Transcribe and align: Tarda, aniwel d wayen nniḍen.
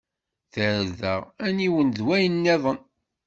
Tarda, 0.53 1.13
aniwel 1.45 1.89
d 1.97 1.99
wayen 2.07 2.33
nniḍen. 2.37 2.79